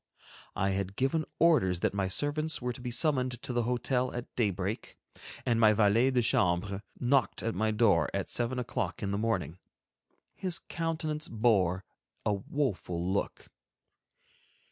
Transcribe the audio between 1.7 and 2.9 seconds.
that my servants were to be